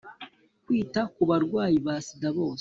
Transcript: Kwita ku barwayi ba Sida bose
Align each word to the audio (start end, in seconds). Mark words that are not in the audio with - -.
Kwita 0.65 1.01
ku 1.13 1.21
barwayi 1.29 1.77
ba 1.85 1.95
Sida 2.05 2.29
bose 2.37 2.49